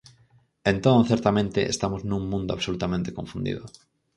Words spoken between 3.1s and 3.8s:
confundido.